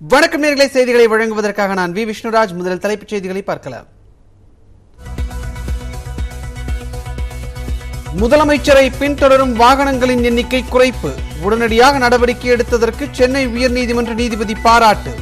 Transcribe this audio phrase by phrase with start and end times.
[0.00, 2.52] வணக்கம் நேர்களை செய்திகளை வழங்குவதற்காக நான் வி விஷ்ணுராஜ்.
[2.54, 3.86] முதலில் தலைப்புச் செய்திகளை பார்க்கலாம்.
[8.20, 11.10] முதலமைச்சரை பின்தொடரும் வாகனங்களின் எண்ணிக்கை குறைப்பு.
[11.40, 15.14] உடனடியாக நடவடிக்கை எடுத்ததற்கு சென்னை உயர்நீதிமன்ற நீதிபதி பாராட்டு.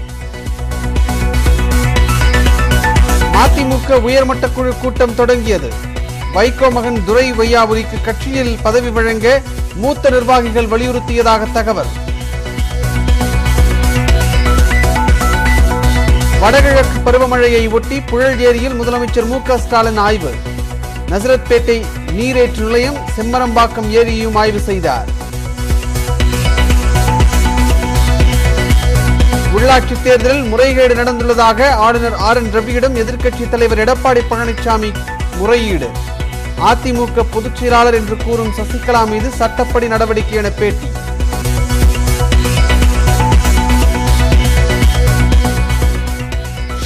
[3.45, 5.72] அதிமுக உயர்மட்ட குழு கூட்டம் தொடங்கியது.
[6.35, 9.43] வைகோ மகன் துரை வையாபுரிக்கு கட்சியில் பதவி வழங்க
[9.74, 12.05] மூத்த நிர்வாகிகள் வலியுறுத்தியதாக தகவல்.
[16.46, 20.32] வடகிழக்கு பருவமழையை ஒட்டி புழல் ஏரியில் முதலமைச்சர் மு க ஸ்டாலின் ஆய்வு.
[21.10, 25.09] நசரத்பேட்டை நீரேற்று நிலையம் செம்மரம்பாக்கம் ஏரியையும் ஆய்வு செய்தார்.
[29.56, 34.92] உள்ளாட்சித் தேர்தலில் முறைகேடு நடந்துள்ளதாக ஆளுநர் ஆர் என் ரவியிடம் எதிர்க்கட்சித் தலைவர் எடப்பாடி பழனிசாமி
[35.36, 35.88] முறையீடு.
[36.66, 40.86] அதிமுக பொதுச் செயலாளர் என்று கூறும் சசிகலா மீது சட்டப்படி நடவடிக்கை என பேட்டி.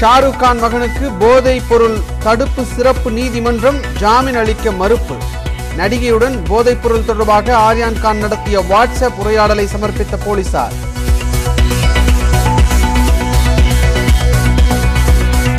[0.00, 5.16] ஷாருக் கான் மகனுக்கு போதைப் பொருள் தடுப்பு சிறப்பு நீதிமன்றம் ஜாமீன் அளிக்க மறுப்பு.
[5.76, 10.72] நடிகையுடன் போதைப் பொருள் தொடர்பாக ஆர்யான் கான் நடத்திய வாட்ஸ்அப் உரையாடலை சமர்ப்பித்த போலீசார்.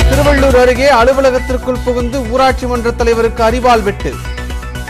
[0.08, 4.14] திருவள்ளூர் அருகே அலுவலகத்திற்குள் புகுந்து ஊராட்சி மன்ற தலைவருக்கு அரிவாள் வெட்டு.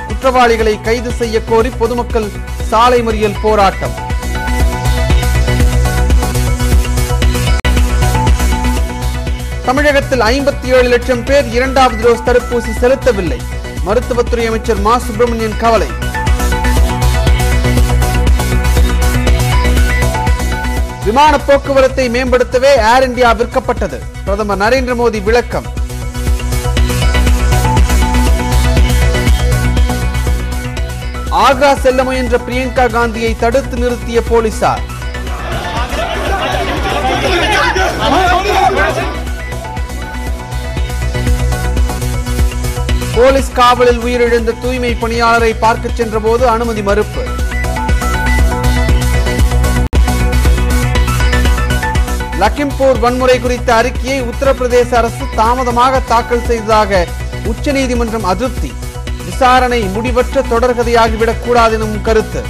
[0.07, 2.31] குற்றவாளிகளை கைது செய்ய கோரி பொதுமக்கள்
[2.71, 4.11] சாலை மறியல் போராட்டம்.
[9.65, 13.37] தமிழகத்தில் ஐம்பத்தி ஏழு லட்சம் பேர் இரண்டாவது டோஸ் தடுப்பூசி செலுத்தவில்லை.
[13.85, 14.99] மருத்துவத்துறை அமைச்சர் மா.
[14.99, 15.87] சுப்பிரமணியன் கவலை.
[21.05, 24.01] விமான போக்குவரத்தை மேம்படுத்தவே ஏர் இந்தியா விற்கப்பட்டது.
[24.25, 25.65] பிரதமர் நரேந்திர மோடி விளக்கம்.
[31.31, 34.92] ஆக்ரா செல்ல முயன்ற பிரியங்கா காந்தியை தடுத்து நிறுத்திய போலீசார்.
[43.15, 47.23] போலீஸ் காவலில் உயிரிழந்த தூய்மை பணியாளரை பார்க்கச் சென்றபோது அனுமதி மறுப்பு.
[52.41, 57.07] லக்கிம்பூர் வன்முறை குறித்த அறிக்கையை உத்தரப்பிரதேச அரசு தாமதமாக தாக்கல் செய்ததாக
[57.45, 58.73] உச்சநீதிமன்றம் அதிருப்தி.
[59.25, 62.43] விசாரணை முடிவற்ற தொடர்கதையாகிவிடக் கூடாது எனும் கருத்து.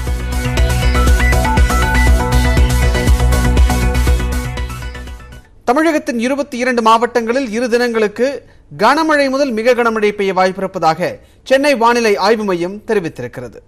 [5.64, 8.48] தமிழகத்தின் இருபத்தி இரண்டு மாவட்டங்களில் இரு தினங்களுக்கு
[8.78, 13.58] கனமழை முதல் மிக கனமழை பெய்ய வாய்ப்பிருப்பதாக சென்னை வானிலை ஆய்வு மையம் தெரிவித்திருக்கிறது.